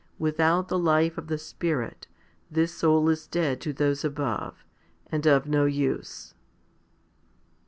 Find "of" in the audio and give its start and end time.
1.19-1.27, 5.27-5.45